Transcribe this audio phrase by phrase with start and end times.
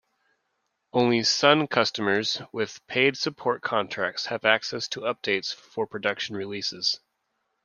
[0.93, 6.99] Only Sun customers with paid support contracts have access to updates for production releases.